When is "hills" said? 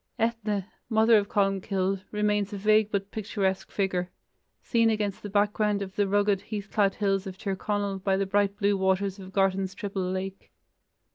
6.95-7.27